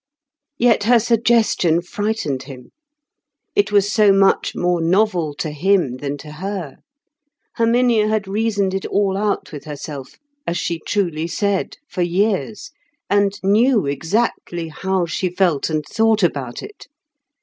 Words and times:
Yet 0.57 0.85
her 0.85 0.97
suggestion 0.97 1.79
frightened 1.79 2.41
him. 2.49 2.71
It 3.55 3.71
was 3.71 3.91
so 3.91 4.11
much 4.11 4.55
more 4.55 4.81
novel 4.81 5.35
to 5.35 5.51
him 5.51 5.97
than 5.97 6.17
to 6.25 6.31
her. 6.41 6.77
Herminia 7.57 8.07
had 8.07 8.27
reasoned 8.27 8.73
it 8.73 8.87
all 8.87 9.15
out 9.15 9.51
with 9.51 9.65
herself, 9.65 10.17
as 10.47 10.57
she 10.57 10.81
truly 10.87 11.27
said, 11.27 11.77
for 11.87 12.01
years, 12.01 12.71
and 13.11 13.39
knew 13.43 13.85
exactly 13.85 14.69
how 14.69 15.05
she 15.05 15.29
felt 15.29 15.69
and 15.69 15.85
thought 15.85 16.23
about 16.23 16.63
it. 16.63 16.87